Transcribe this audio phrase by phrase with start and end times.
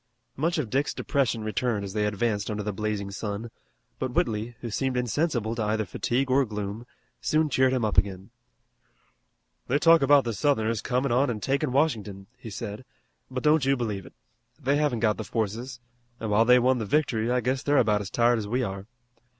[0.35, 3.51] Much of Dick's depression returned as they advanced under the blazing sun,
[3.99, 6.87] but Whitley, who seemed insensible to either fatigue or gloom,
[7.21, 8.31] soon cheered him up again.
[9.67, 12.83] "They talk about the Southerners comin' on an' takin' Washington," he said,
[13.29, 14.13] "but don't you believe it.
[14.59, 15.79] They haven't got the forces,
[16.19, 18.87] an' while they won the victory I guess they're about as tired as we are.